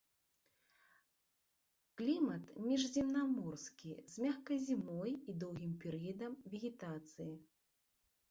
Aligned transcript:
Клімат 2.01 2.43
міжземнаморскі 2.69 3.93
з 4.13 4.25
мяккай 4.25 4.57
зімой 4.69 5.11
і 5.33 5.35
доўгім 5.43 5.75
перыядам 5.83 6.33
вегетацыі. 6.55 7.29